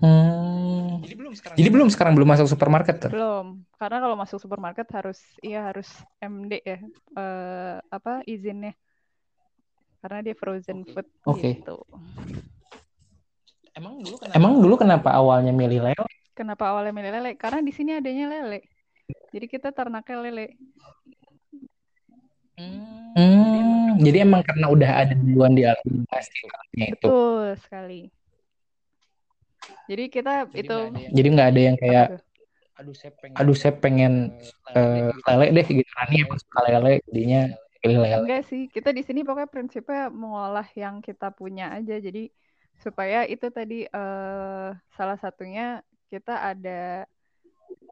[0.00, 1.04] Hmm.
[1.04, 1.56] Jadi belum sekarang.
[1.60, 3.10] Jadi belum sekarang belum masuk supermarket tuh.
[3.12, 5.88] Belum, karena kalau masuk supermarket harus iya harus
[6.20, 6.78] MD ya,
[7.16, 8.72] uh, apa izinnya.
[10.00, 10.92] Karena dia frozen okay.
[10.96, 11.52] food okay.
[11.60, 11.76] gitu.
[13.76, 14.36] Emang dulu kenapa?
[14.36, 16.08] Emang dulu kenapa awalnya milih lele?
[16.32, 17.30] Kenapa awalnya milih lele?
[17.36, 18.64] Karena di sini adanya lele.
[19.30, 20.46] Jadi kita ternaknya lele.
[22.60, 26.44] Hmm, jadi, emang karena udah ada duluan di alam pasti
[26.76, 27.00] itu.
[27.00, 28.12] Betul sekali.
[29.90, 30.76] Jadi kita jadi itu
[31.14, 32.06] jadi nggak ada yang kayak
[32.80, 34.12] aduh saya pengen aduh saya pengen
[34.72, 37.42] uh, lele deh gitu Rani emang suka lele jadinya
[37.80, 38.16] pilih lele.
[38.24, 41.96] Enggak sih, kita di sini pokoknya prinsipnya mengolah yang kita punya aja.
[41.96, 42.28] Jadi
[42.80, 47.04] supaya itu tadi uh, salah satunya kita ada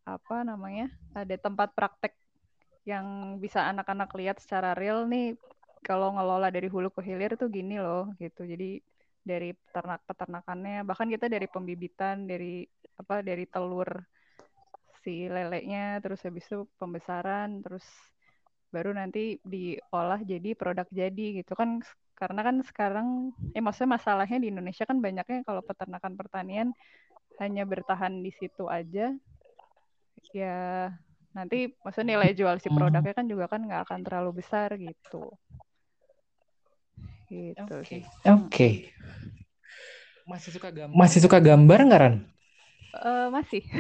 [0.05, 0.93] apa namanya?
[1.17, 2.17] Ada tempat praktek
[2.89, 5.37] yang bisa anak-anak lihat secara real nih
[5.85, 8.45] kalau ngelola dari hulu ke hilir tuh gini loh gitu.
[8.45, 8.81] Jadi
[9.29, 12.65] dari peternak peternakannya bahkan kita dari pembibitan dari
[12.97, 13.89] apa dari telur
[15.05, 17.85] si leleknya terus habis itu pembesaran terus
[18.73, 21.81] baru nanti diolah jadi produk jadi gitu kan
[22.17, 23.09] karena kan sekarang
[23.55, 26.69] eh maksudnya masalahnya di Indonesia kan banyaknya kalau peternakan pertanian
[27.39, 29.15] hanya bertahan di situ aja
[30.35, 30.91] ya
[31.33, 32.77] nanti maksudnya nilai jual si hmm.
[32.77, 35.31] produknya kan juga kan nggak akan terlalu besar gitu
[37.29, 37.85] gitu oke.
[37.85, 38.01] okay.
[38.25, 38.73] okay.
[40.29, 40.97] masih suka gambar?
[40.97, 42.17] Masih suka gambar nggak Ran?
[42.99, 43.63] Uh, masih.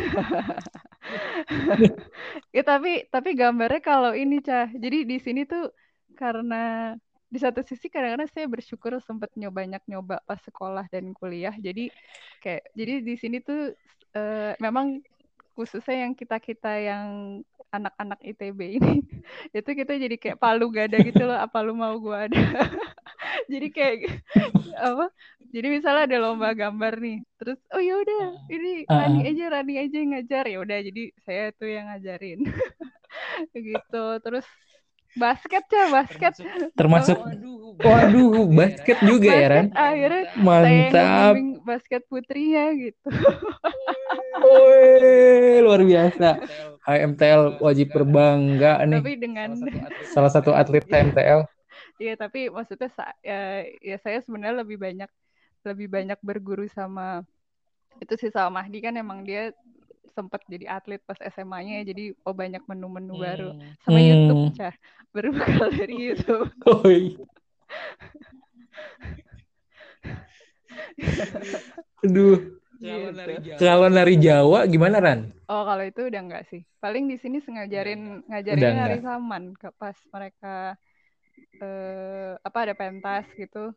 [2.53, 5.73] Ya tapi tapi gambarnya kalau ini cah jadi di sini tuh
[6.17, 6.93] karena
[7.29, 11.53] di satu sisi kadang-kadang saya bersyukur sempat nyoba banyak nyoba pas sekolah dan kuliah.
[11.57, 11.93] Jadi
[12.41, 13.73] kayak jadi di sini tuh
[14.17, 15.01] uh, memang
[15.53, 19.05] khususnya yang kita kita yang anak-anak ITB ini
[19.59, 22.39] itu kita jadi kayak palu gak ada gitu loh apa lu mau gua ada
[23.53, 23.97] jadi kayak
[24.89, 25.07] apa
[25.49, 29.75] jadi misalnya ada lomba gambar nih terus oh ya udah ini uh, Rani aja Rani
[29.81, 30.45] aja yang ngajar.
[30.45, 32.41] Ya udah jadi saya tuh yang ngajarin.
[33.57, 34.45] Gitu terus
[35.17, 36.33] basket ya basket.
[36.77, 37.17] Termasuk
[37.81, 39.67] waduh basket juga basket, ya Ran?
[39.73, 41.33] akhirnya mantap.
[41.33, 43.09] saya basket putrinya gitu.
[44.39, 46.29] Woi, luar biasa.
[46.85, 49.01] HMTL wajib berbangga nih.
[49.01, 49.49] Tapi dengan
[50.13, 50.85] salah satu atlet.
[50.85, 51.49] HMTL.
[51.99, 52.91] Iya, tapi maksudnya
[53.27, 55.11] ya, ya saya sebenarnya lebih banyak
[55.67, 57.27] lebih banyak berguru sama
[57.99, 59.51] itu sih sama Mahdi kan emang dia
[60.15, 63.23] sempat jadi atlet pas SMA-nya jadi oh banyak menu-menu hmm.
[63.23, 63.51] baru
[63.83, 64.07] sama hmm.
[64.07, 64.75] YouTube cah
[65.15, 66.51] berbekal dari YouTube.
[66.67, 67.19] Oh, iya.
[72.07, 72.59] Aduh.
[72.79, 73.59] Gitu.
[73.59, 75.35] Kalau nari Jawa gimana Ran?
[75.51, 76.63] Oh kalau itu udah enggak sih.
[76.79, 80.79] Paling di sini sengajarin ngajarin nari saman ke pas mereka
[81.61, 83.75] eh, apa ada pentas gitu.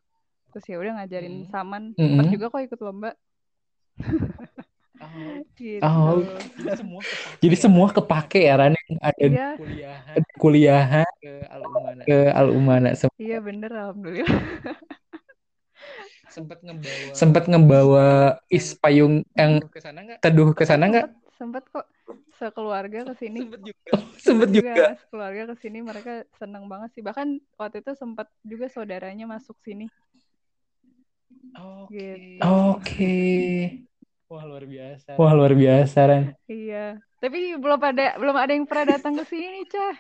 [0.52, 1.50] Terus ya udah ngajarin hmm.
[1.50, 1.84] saman.
[1.96, 2.34] Sempat hmm.
[2.34, 3.12] juga kok ikut lomba.
[5.02, 5.84] oh, gitu.
[5.84, 6.22] Oh,
[7.40, 9.50] jadi semua kepake ya Ran yang ada di Iya,
[10.38, 12.02] kuliahan ke Al-Umana.
[12.04, 12.90] Ke Al-Umana.
[12.98, 14.42] Sem- iya bener alhamdulillah.
[16.32, 18.08] Sempat ngebawa sempat ngebawa
[18.48, 19.60] is payung yang
[20.24, 21.12] teduh ke sana nggak?
[21.42, 21.90] Sempet kok
[22.38, 23.50] sekeluarga ke sini.
[24.22, 24.94] Sempet juga.
[25.02, 27.02] Sekeluarga ke sini mereka seneng banget sih.
[27.02, 29.90] Bahkan waktu itu sempat juga saudaranya masuk sini.
[31.58, 32.38] Oke.
[32.38, 32.46] Gitu.
[32.46, 33.18] Oke.
[34.30, 35.18] Wah luar biasa.
[35.18, 36.24] Wah luar biasa Ran.
[36.46, 37.02] Iya.
[37.18, 39.98] Tapi belum ada belum ada yang pernah datang ke sini, Cah.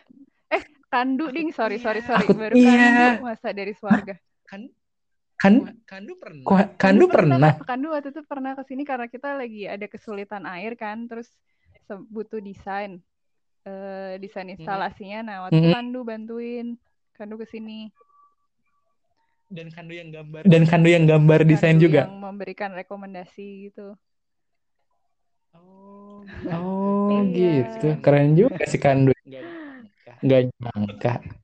[0.54, 3.17] Eh, Kandu ding, sorry sorry sorry Aku- baru iya.
[3.17, 4.13] Kandu masa dari Swarga.
[4.45, 4.69] Kan
[5.41, 6.69] Kandu pernah.
[6.77, 7.58] Kandu pernah.
[7.65, 11.34] Kandu waktu itu pernah ke sini karena kita lagi ada kesulitan air kan, terus
[12.13, 13.01] butuh desain
[13.62, 15.19] eh desain instalasinya.
[15.21, 15.75] Nah, waktu itu Mhm.
[15.75, 16.67] Kandu bantuin.
[17.13, 17.89] Kandu ke sini.
[19.51, 20.47] Dan Kandu yang gambar.
[20.47, 22.01] Dan Kandu yang gambar desain Kandu juga.
[22.08, 23.97] Yang memberikan rekomendasi gitu.
[25.51, 26.23] Oh
[27.27, 27.67] Iya.
[27.77, 27.88] gitu.
[27.99, 29.12] Keren juga si Kandu.
[30.21, 31.40] Gak nyangka.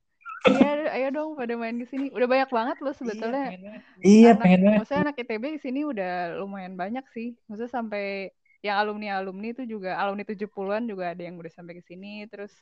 [0.54, 2.08] Iya, ayo dong pada main ke sini.
[2.14, 3.52] Udah banyak banget loh sebetulnya.
[4.00, 4.78] Iya anak, pengen banget.
[4.80, 7.36] Maksudnya anak ITB di sini udah lumayan banyak sih.
[7.50, 8.32] Maksudnya sampai
[8.64, 12.26] yang alumni-alumni itu juga alumni 70-an juga ada yang udah sampai ke sini.
[12.26, 12.52] Terus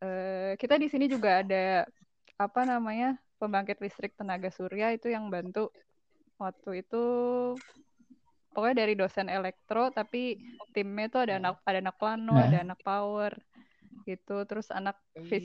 [0.00, 1.88] eh, kita di sini juga ada
[2.40, 3.18] apa namanya?
[3.40, 5.72] pembangkit listrik tenaga surya itu yang bantu
[6.36, 7.04] waktu itu
[8.52, 10.36] pokoknya dari dosen elektro tapi
[10.76, 12.44] timnya tuh ada anak ada anak plano, Nah.
[12.52, 13.32] ada anak power
[14.04, 14.44] gitu.
[14.44, 15.40] Terus anak fis.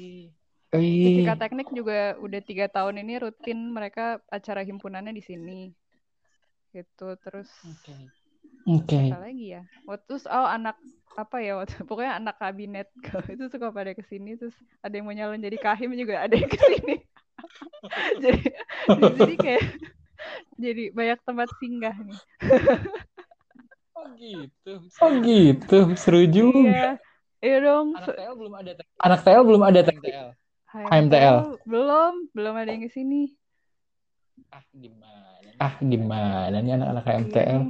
[0.79, 5.59] Fisika teknik juga udah tiga tahun ini rutin mereka acara himpunannya di sini
[6.75, 7.47] gitu terus
[8.67, 9.15] Oke.
[9.15, 10.75] apa lagi ya waktu terus oh anak
[11.15, 12.88] apa ya waktu pokoknya anak kabinet
[13.33, 16.51] itu suka pada ke sini terus ada yang mau nyalon jadi kahim juga ada yang
[16.51, 16.95] ke sini
[18.23, 18.43] jadi
[18.99, 19.63] jadi kayak
[20.59, 22.19] jadi banyak tempat singgah nih
[23.95, 24.71] Oh gitu.
[24.99, 25.77] Oh gitu.
[25.95, 26.59] Seru juga.
[26.59, 26.91] iya
[27.39, 28.71] iya dong Anak TL belum ada.
[28.99, 30.27] Anak TL belum ada TL.
[30.75, 31.63] HMTL.
[31.63, 33.31] belum belum ada yang ke sini
[34.51, 35.39] Ah gimana?
[35.63, 37.61] Ah gimana nih anak-anak HMTL?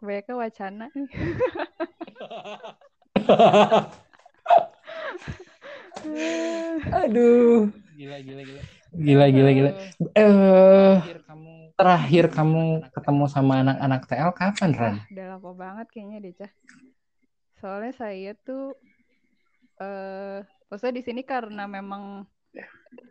[0.00, 1.08] banyak wacana nih
[7.04, 7.68] Aduh.
[7.98, 8.62] Gila gila gila.
[8.94, 9.70] Gila gila gila.
[10.14, 10.96] Eh
[11.78, 14.96] terakhir kamu ketemu sama anak-anak TL kapan Ran?
[15.14, 16.52] Udah lama banget kayaknya deh, Cah.
[17.58, 18.74] Soalnya saya tuh
[19.78, 22.26] eh maksudnya di sini karena memang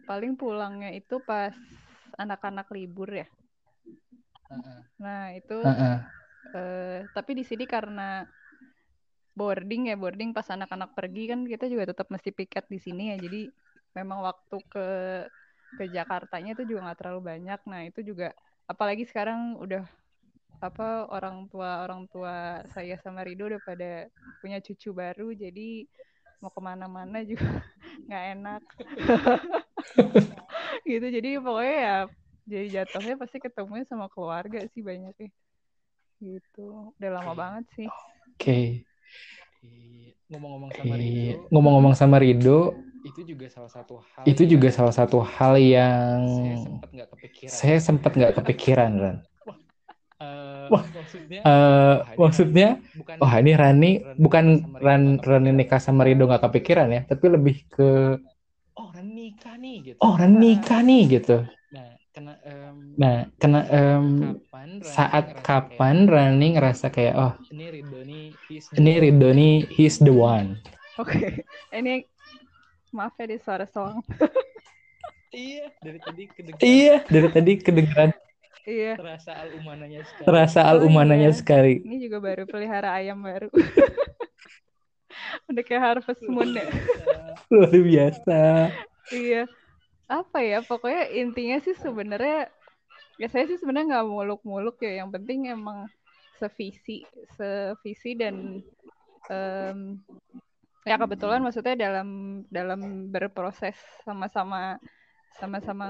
[0.08, 1.54] paling pulangnya itu pas
[2.18, 3.28] anak-anak libur ya.
[5.04, 5.98] Nah, itu Heeh.
[6.56, 8.24] eh tapi di sini karena
[9.38, 13.18] boarding ya, boarding pas anak-anak pergi kan kita juga tetap mesti piket di sini ya.
[13.22, 13.42] Jadi
[13.98, 14.88] memang waktu ke
[15.78, 17.60] ke Jakartanya itu juga nggak terlalu banyak.
[17.70, 18.34] Nah, itu juga
[18.66, 19.84] apalagi sekarang udah
[20.64, 24.10] apa orang tua orang tua saya sama Rido udah pada
[24.42, 25.86] punya cucu baru jadi
[26.42, 27.46] mau ke mana-mana juga
[28.10, 28.64] nggak enak
[30.90, 31.98] gitu jadi pokoknya ya
[32.48, 35.30] jadi jatuhnya pasti ketemunya sama keluarga sih banyaknya
[36.18, 37.90] gitu udah lama banget sih
[38.38, 38.86] Oke.
[40.30, 42.60] Ngomong-ngomong sama Rido, ngomong-ngomong sama Rido,
[43.02, 44.24] itu juga salah satu hal.
[44.30, 46.22] Itu juga salah satu hal yang
[47.50, 49.18] saya sempat nggak kepikiran, Ran.
[50.70, 51.42] Wah, maksudnya,
[52.14, 52.70] maksudnya,
[53.18, 58.20] wah ini Rani bukan Ran Rani nikah sama Rido nggak kepikiran ya, tapi lebih ke
[59.28, 60.02] nikah nih gitu.
[60.06, 61.38] oh Ran nikah nih gitu.
[61.74, 67.66] Nah, kena em, Nah, kena em, kapan saat ngerasa kapan Rani ngerasa kayak oh ini
[67.74, 69.02] Ridho nih he's the ini one.
[69.04, 70.50] Rido nih he's the one.
[70.98, 71.20] oke
[71.78, 71.94] ini
[72.96, 74.02] maaf ya di suara soang
[75.36, 78.12] Iya, dari tadi kedengeran Iya, dari tadi kedengaran
[78.68, 80.28] iya terasa al-umananya sekali.
[80.28, 81.38] terasa Oh, al-umananya iya.
[81.40, 81.74] sekali.
[81.86, 83.48] ini juga baru pelihara ayam baru
[85.50, 86.66] udah kayak harvest moon ya
[87.52, 88.38] Luar biasa.
[89.12, 89.44] Iya.
[90.08, 90.60] Apa ya?
[90.64, 92.48] Pokoknya intinya sih sebenarnya
[93.18, 95.04] ya saya sih sebenarnya nggak muluk-muluk ya.
[95.04, 95.88] Yang penting emang
[96.38, 97.02] sevisi,
[97.36, 98.62] sevisi dan
[99.28, 99.98] em,
[100.86, 104.78] ya kebetulan maksudnya dalam dalam berproses sama-sama
[105.38, 105.90] sama-sama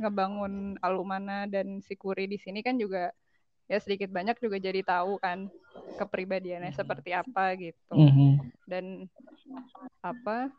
[0.00, 3.12] ngebangun Alumana dan Sikuri di sini kan juga
[3.70, 5.46] ya sedikit banyak juga jadi tahu kan
[6.00, 8.30] kepribadiannya seperti apa gitu Mhm.
[8.66, 8.84] dan
[10.02, 10.50] apa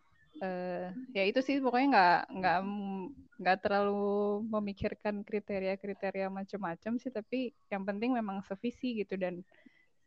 [0.41, 2.57] eh ya itu sih pokoknya nggak nggak
[3.41, 9.41] nggak terlalu memikirkan kriteria-kriteria macam-macam sih tapi yang penting memang sevisi gitu dan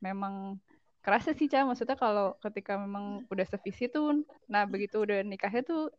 [0.03, 0.59] memang
[1.05, 1.63] kerasa sih Ca.
[1.67, 5.91] Maksudnya kalau ketika memang udah sevisi tuh nah begitu udah nikahnya tuh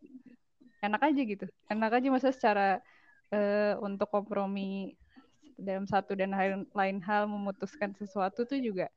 [0.84, 1.46] enak aja gitu.
[1.72, 2.68] Enak aja maksudnya secara
[3.32, 4.96] eh, untuk kompromi
[5.56, 8.92] dalam satu dan hal- lain hal memutuskan sesuatu tuh juga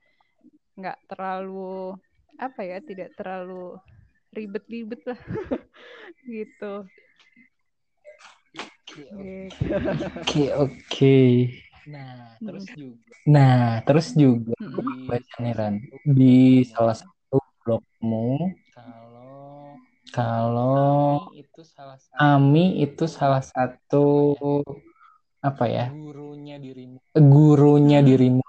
[0.79, 1.95] nggak terlalu
[2.39, 3.79] apa ya tidak terlalu
[4.37, 5.21] ribet-ribet lah
[6.29, 6.73] gitu
[8.97, 9.17] gitu
[10.21, 11.17] Oke, oke.
[11.89, 14.89] Nah, terus juga Nah, terus juga Mm-mm.
[14.89, 15.75] di baca nih Ran
[16.19, 19.77] di salah satu blogmu kalau
[20.09, 24.05] kalau Ami itu salah satu Ami itu salah satu
[25.49, 26.99] apa apa ya ya gurunya dirimu.
[27.33, 28.09] gurunya Hmm.
[28.09, 28.43] dirimu.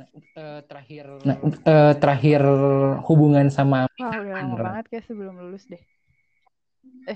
[0.00, 0.08] Nah,
[0.40, 1.36] eh, terakhir Nah,
[1.68, 2.40] eh, terakhir
[3.04, 5.82] hubungan sama wah udah lama banget kayak sebelum lulus deh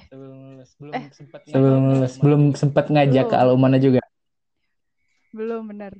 [0.08, 2.60] sebelum lulus belum eh sempat Sebelum ngajak lulus ke belum Alumana juga.
[2.60, 4.00] sempat ngajak ke belum Alumana juga.
[5.36, 5.94] belum benar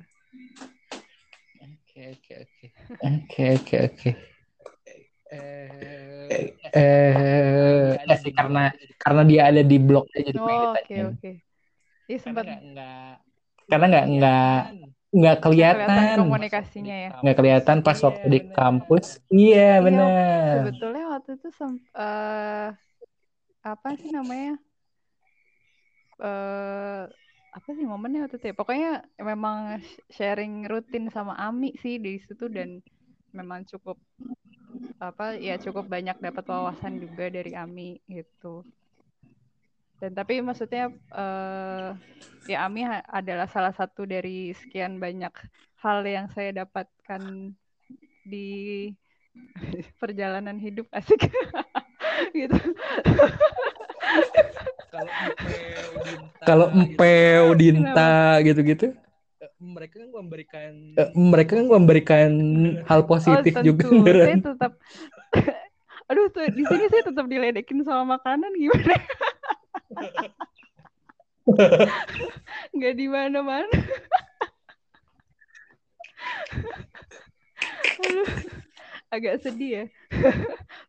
[1.61, 2.65] Oke, oke, oke.
[3.05, 4.09] Oke, oke, oke.
[5.31, 8.59] Eh, Eh, eh, eh sih karena
[9.03, 11.07] karena dia ada di blog aja jadi pengen oh oke ditanyain.
[11.09, 11.29] oke
[12.09, 13.11] Iya karena sempat nggak nggak
[13.69, 18.39] Karena nggak nggak kelihatan nggak kelihatan di komunikasinya ya nggak kelihatan pas Iya, waktu di
[18.39, 18.57] benar.
[18.57, 19.05] kampus.
[19.31, 20.11] Iya iya benar.
[20.53, 21.47] sebetulnya waktu itu
[21.97, 22.67] eh,
[23.71, 24.51] apa sih namanya
[26.25, 27.03] eh
[27.57, 28.55] apa sih momennya waktu itu ya?
[28.59, 28.89] Pokoknya
[29.31, 32.69] memang sh- sharing rutin sama Ami sih di situ dan
[33.37, 33.97] memang cukup
[34.99, 38.63] apa ya cukup banyak dapat wawasan juga dari Ami gitu.
[39.99, 41.89] Dan tapi maksudnya eh
[42.45, 45.33] ya Ami adalah salah satu dari sekian banyak
[45.81, 47.53] hal yang saya dapatkan
[48.25, 48.89] di
[50.01, 51.29] perjalanan hidup asik.
[52.31, 52.55] Gitu.
[56.47, 58.87] kalau empeu Dinta gitu, gitu-gitu,
[59.43, 62.31] eh, mereka kan memberikan eh, mereka kan memberikan
[62.87, 63.83] hal Oh positif juga.
[63.91, 64.71] Tentu, saya tetap,
[66.09, 68.95] aduh tuh di sini saya tetap diledekin sama makanan gimana?
[72.75, 73.77] Nggak di mana-mana.
[78.05, 78.29] Aduh,
[79.11, 79.85] agak sedih ya.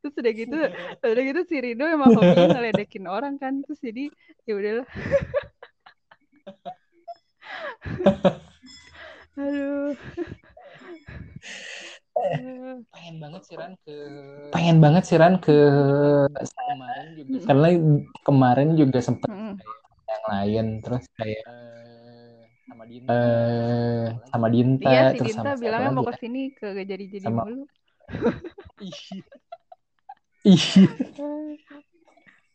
[0.03, 0.59] Terus udah gitu,
[1.03, 4.11] udah gitu si Rido emang hobinya ngeledekin orang kan, terus jadi
[4.45, 4.89] ya udahlah.
[9.37, 9.95] Aduh.
[12.97, 13.95] Pengen banget sih Ran ke
[14.49, 15.53] Pengen banget sih Ran ke
[16.33, 17.69] kemarin juga karena
[18.25, 19.46] kemarin juga sempet mm-mm.
[20.27, 25.61] Yang lain terus kayak eh, sama Dinta eh sama Dinta Iya si terus Dinta sama
[25.63, 26.11] bilangnya mau ya?
[26.11, 27.63] ke sini ke jadi-jadi Sama- mulu.
[28.77, 29.23] Iya.
[30.47, 30.87] Iya,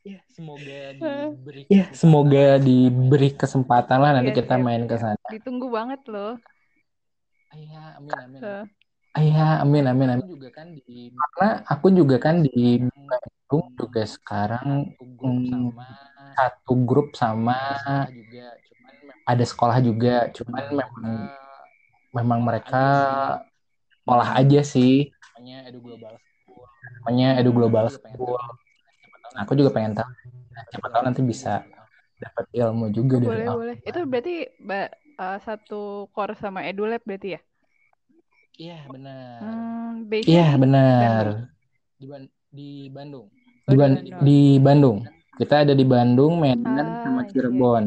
[0.05, 4.95] ya semoga diberi iya, kesempatan semoga diberi kesempatan lah nanti Iya, kita siap, main ke
[4.95, 5.19] sana.
[5.33, 6.33] Ditunggu banget loh.
[7.51, 8.41] Iya, amin amin.
[8.43, 8.63] Eh,
[9.19, 10.27] Iya, amin amin Aku amin.
[10.31, 10.81] juga kan di
[11.19, 15.87] Karena aku juga kan di sekarang Bandung juga sekarang satu grup hmm, sama
[16.35, 18.93] satu grup sama ada sekolah juga, cuman
[19.31, 21.11] ada sekolah juga, cuman memang mereka
[22.17, 23.17] memang mereka aja sih,
[24.09, 24.91] olah aja sih.
[25.35, 26.63] namanya Edu Global School.
[27.01, 27.57] Namanya Edu Hmm.
[27.57, 28.37] Global School.
[29.23, 30.09] tahu Aku nanti juga bisa pengen tahu.
[30.71, 31.51] Siapa tahu nanti bisa
[32.23, 33.75] dapat ilmu juga oh, dari boleh boleh.
[33.87, 34.31] Itu berarti
[34.67, 35.75] ba- eh, satu
[36.13, 37.39] core sama EduLab berarti ya?
[38.59, 39.39] Iya, benar.
[39.41, 41.25] Hmm, Iya, di benar.
[42.01, 43.25] Di, Ban- di Bandung.
[43.31, 44.97] Di, Oh, di Ban- di Bandung.
[45.39, 47.85] Kita ada di Bandung, Medan, Ah, sama iya, Cirebon.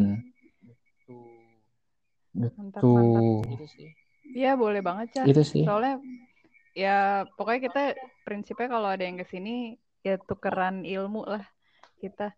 [2.34, 2.82] Mantap.
[2.82, 3.88] Tuh, gitu sih.
[4.34, 5.24] Iya, boleh banget, Cah.
[5.28, 5.62] itu sih.
[5.62, 6.02] Soalnya
[6.74, 7.82] ya pokoknya kita
[8.26, 11.44] prinsipnya kalau ada yang ke sini ya tukeran ilmu lah
[12.02, 12.34] kita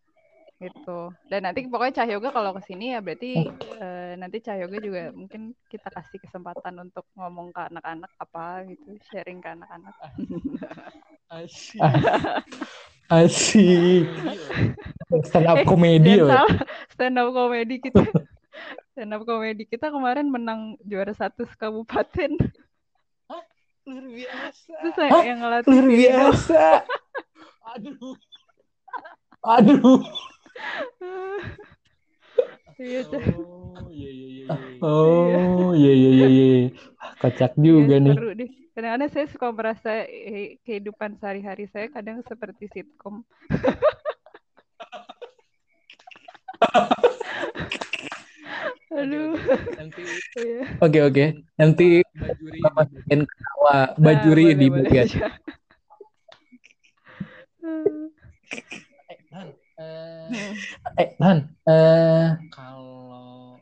[0.56, 1.12] gitu.
[1.28, 3.44] Dan nanti pokoknya Cah Yoga kalau ke sini ya berarti
[3.76, 8.96] eh, nanti Cah Yoga juga mungkin kita kasih kesempatan untuk ngomong ke anak-anak apa gitu,
[9.12, 9.94] sharing ke anak-anak.
[11.28, 11.80] Asyik.
[11.82, 12.40] Ah,
[13.22, 14.06] Asik.
[15.28, 16.34] Stand up Eh, comedy jangan ya.
[16.42, 16.58] salah,
[16.90, 18.02] stand up comedy kita.
[18.90, 22.34] Stand up comedy kita kemarin menang juara satu sekabupaten.
[23.86, 24.72] Luar biasa.
[24.82, 25.22] Terus saya Hah?
[25.22, 26.62] yang ngelatih Luar biasa.
[27.76, 28.14] Aduh.
[29.46, 30.00] Aduh.
[32.76, 33.00] Iya.
[33.08, 34.44] Oh, iya iya iya.
[34.44, 34.84] iya.
[34.84, 36.48] Oh, iya iya iya iya.
[37.16, 38.14] Kocak Iya, juga nih.
[38.16, 38.50] seru deh.
[38.76, 43.24] Kadang-kadang saya suka merasa eh, kehidupan sehari-hari saya kadang seperti sitkom.
[48.86, 49.32] Oke, Aduh.
[49.32, 49.72] oke.
[49.80, 50.02] Nanti
[50.36, 50.60] Iya.
[50.84, 51.24] Oke oke.
[51.56, 55.06] Nanti Mbak Juri Bapak di- bikin ketawa Nah, bajuri di bagian.
[59.78, 59.84] Aja.
[59.84, 60.52] Eh, Han, eh, Hmm.
[60.98, 63.60] Eh, Han, eh kalau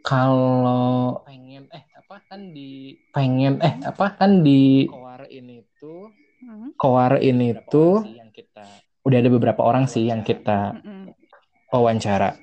[0.00, 6.72] kalau pengen eh apa kan di pengen eh apa kan di Koar ini tuh Hmm.
[6.72, 8.64] Koar ini beberapa tuh yang kita
[9.04, 11.12] udah ada beberapa orang sih yang kita Mm-mm.
[11.68, 12.40] wawancara.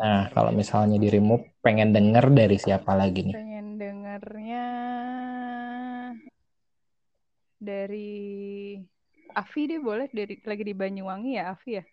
[0.00, 3.36] Nah, kalau dari misalnya di remove pengen denger dari siapa lagi nih?
[3.36, 4.64] Pengen dengernya
[7.60, 8.08] dari
[9.34, 11.84] Afi deh boleh dari lagi di Banyuwangi ya Afi ya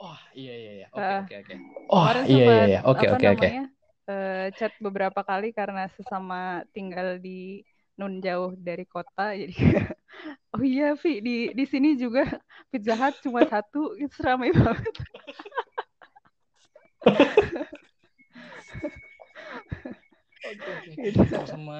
[0.00, 0.86] Oh iya iya iya.
[0.96, 1.54] Oke oke oke.
[1.92, 2.80] Oh Kemarin iya iya sempat, iya.
[2.88, 3.48] Oke oke oke.
[4.08, 7.60] eh, chat beberapa kali karena sesama tinggal di
[8.00, 9.52] nun jauh dari kota jadi
[10.56, 12.24] oh iya Vi di di sini juga
[12.72, 14.94] Pizza Hut cuma satu itu ramai banget
[20.40, 20.90] Oke oke.
[20.96, 21.20] Gitu.
[21.28, 21.78] Sama-sama.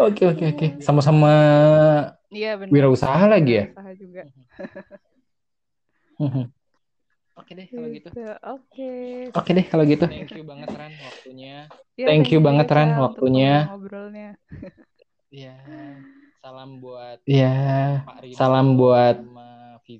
[0.00, 0.66] Oke oke oke.
[0.80, 1.32] Sama-sama
[2.30, 3.64] iya benar wirausaha lagi ya.
[3.70, 4.22] Wirausaha juga
[6.20, 6.44] Mhm.
[7.40, 8.08] Oke deh kalau gitu.
[8.12, 8.90] Gitu, oke
[9.32, 10.04] Oke deh kalau gitu.
[10.04, 11.56] Thank you banget Ran waktunya.
[11.96, 13.52] Ya, Thank you banget, Ran, waktunya.
[13.68, 14.28] ngobrol-ngobrolnya
[15.34, 15.56] Iya.
[16.40, 19.16] Salam buat Ya, Pak Rido salam buat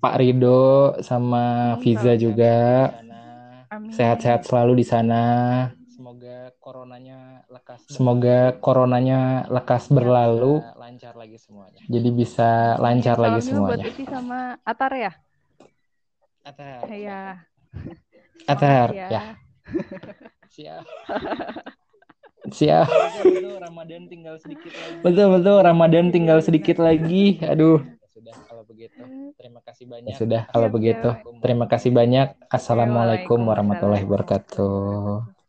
[0.01, 2.57] Pak Rido sama Viza juga.
[3.91, 5.23] Sehat-sehat selalu di sana.
[5.87, 10.65] Semoga coronanya lekas Semoga coronanya lekas berlalu.
[11.01, 11.81] Bisa lancar lagi semuanya.
[11.89, 13.85] Jadi bisa lancar Salam lagi juga buat semuanya.
[13.89, 15.13] Uci sama Atar ya
[16.45, 16.79] Atar.
[16.93, 17.21] Iya.
[18.45, 19.23] Atar, Semangat ya.
[20.53, 20.85] Siap.
[22.53, 22.89] Siap.
[23.25, 25.01] Betul, Ramadan tinggal sedikit lagi.
[25.01, 27.41] Betul betul Ramadan tinggal sedikit lagi.
[27.49, 27.81] Aduh.
[27.81, 29.01] Ya sudah kalau begitu.
[29.41, 30.13] Terima kasih banyak.
[30.13, 31.09] Ya sudah kalau begitu.
[31.41, 32.29] Terima kasih banyak.
[32.53, 35.40] Assalamualaikum warahmatullahi wabarakatuh.